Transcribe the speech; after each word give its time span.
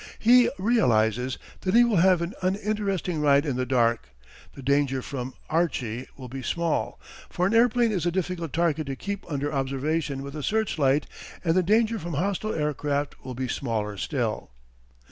He 0.17 0.49
realizes 0.57 1.37
that 1.59 1.75
he 1.75 1.83
will 1.83 1.97
have 1.97 2.23
an 2.23 2.33
uninteresting 2.41 3.21
ride 3.21 3.45
in 3.45 3.55
the 3.55 3.67
dark; 3.67 4.07
the 4.55 4.63
danger 4.63 5.03
from 5.03 5.35
"Archie" 5.47 6.07
will 6.17 6.27
be 6.27 6.41
small, 6.41 6.99
for 7.29 7.45
an 7.45 7.53
airplane 7.53 7.91
is 7.91 8.07
a 8.07 8.11
difficult 8.11 8.51
target 8.51 8.87
to 8.87 8.95
keep 8.95 9.23
under 9.31 9.53
observation 9.53 10.23
with 10.23 10.35
a 10.35 10.41
searchlight, 10.41 11.05
and 11.45 11.53
the 11.53 11.61
danger 11.61 11.99
from 11.99 12.13
hostile 12.15 12.51
aircraft 12.55 13.23
will 13.23 13.35
be 13.35 13.47
smaller 13.47 13.95
still. 13.95 14.49